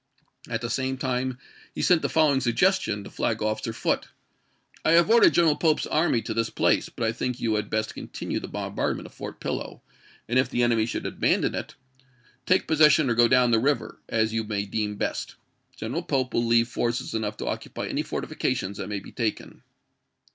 At 0.49 0.61
the 0.61 0.69
same 0.71 0.97
time 0.97 1.33
he 1.35 1.35
PEA 1.35 1.35
RIDGE 1.35 1.35
AND 1.35 1.35
ISLAND 1.35 1.37
NO. 1.77 1.79
10 1.83 1.83
301 1.83 1.83
sent 1.83 2.01
the 2.01 2.09
following 2.09 2.39
suggestion 2.41 3.03
to 3.03 3.09
Flag 3.11 3.41
officer 3.43 3.71
Foote: 3.71 4.01
ch. 4.01 4.05
xvir." 4.07 4.79
I 4.85 4.91
have 4.93 5.09
ordered 5.11 5.33
General 5.35 5.55
Pope's 5.57 5.85
army 5.85 6.23
to 6.23 6.33
this 6.33 6.49
place, 6.49 6.89
but 6.89 7.05
I 7.07 7.11
think 7.11 7.39
you 7.39 7.53
had 7.53 7.69
best 7.69 7.93
continue 7.93 8.39
the 8.39 8.47
bombard 8.47 8.95
ment 8.95 9.05
of 9.05 9.13
Fort 9.13 9.39
Pillow; 9.39 9.83
and 10.27 10.39
if 10.39 10.49
the 10.49 10.63
enemy 10.63 10.87
should 10.87 11.03
Haiieck 11.03 11.17
abandon 11.19 11.53
it, 11.53 11.75
take 12.47 12.65
possession 12.67 13.11
or 13.11 13.13
go 13.13 13.27
down 13.27 13.51
the 13.51 13.59
river, 13.59 13.99
Apru'*!!.' 14.07 14.17
as 14.23 14.33
you 14.33 14.43
may 14.43 14.65
deem 14.65 14.95
best. 14.95 15.35
General 15.75 16.01
Pope 16.01 16.33
will 16.33 16.43
leave 16.45 16.65
^^oi. 16.65 16.69
x'.f' 16.69 16.73
Part 16.75 16.81
II 16.95 16.97
forces 16.97 17.13
enough 17.13 17.37
to 17.37 17.45
occupy 17.47 17.85
any 17.85 18.01
fortifications 18.01 18.77
that 18.77 18.85
p. 18.85 18.87
los.' 18.87 18.89
may 18.89 18.99
be 19.03 19.11
taken." 19.11 19.61